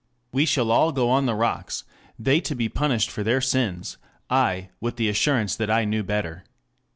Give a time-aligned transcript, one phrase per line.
[0.31, 1.83] We shall all go on the rocks,
[2.17, 3.99] they to be punished for their sins;
[4.31, 6.43] I, with the assurance that I knew better....